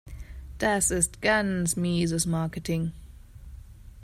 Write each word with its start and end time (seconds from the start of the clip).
Das 0.57 0.89
ist 0.89 1.21
ganz 1.21 1.75
mieses 1.75 2.25
Marketing. 2.25 2.91